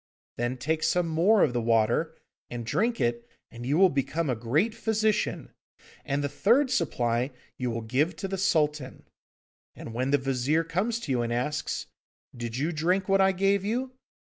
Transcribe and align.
Then 0.37 0.57
take 0.57 0.81
some 0.81 1.07
more 1.07 1.43
of 1.43 1.53
the 1.53 1.61
water, 1.61 2.15
and 2.49 2.65
drink 2.65 2.99
it, 2.99 3.29
and 3.51 3.67
you 3.67 3.77
will 3.77 3.87
become 3.91 4.31
a 4.31 4.35
great 4.35 4.73
physician, 4.73 5.51
and 6.03 6.23
the 6.23 6.27
third 6.27 6.71
supply 6.71 7.29
you 7.59 7.69
will 7.69 7.81
give 7.83 8.15
to 8.15 8.27
the 8.27 8.39
Sultan. 8.39 9.05
And 9.75 9.93
when 9.93 10.09
the 10.09 10.17
Vizir 10.17 10.63
comes 10.63 10.99
to 11.01 11.11
you 11.11 11.21
and 11.21 11.31
asks, 11.31 11.85
"Did 12.35 12.57
you 12.57 12.71
drink 12.71 13.07
what 13.07 13.21
I 13.21 13.31
gave 13.31 13.63
you?" 13.63 13.91